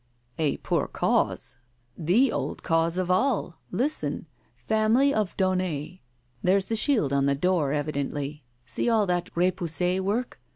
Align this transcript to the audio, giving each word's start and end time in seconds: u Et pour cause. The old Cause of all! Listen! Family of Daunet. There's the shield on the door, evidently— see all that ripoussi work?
u 0.39 0.43
Et 0.45 0.63
pour 0.63 0.87
cause. 0.87 1.57
The 1.95 2.31
old 2.31 2.63
Cause 2.63 2.97
of 2.97 3.11
all! 3.11 3.59
Listen! 3.69 4.25
Family 4.67 5.13
of 5.13 5.37
Daunet. 5.37 5.99
There's 6.41 6.65
the 6.65 6.75
shield 6.75 7.13
on 7.13 7.27
the 7.27 7.35
door, 7.35 7.71
evidently— 7.71 8.43
see 8.65 8.89
all 8.89 9.05
that 9.05 9.29
ripoussi 9.35 9.99
work? 9.99 10.41